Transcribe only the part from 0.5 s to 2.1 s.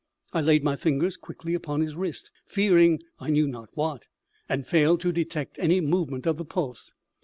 my fingers quickly upon his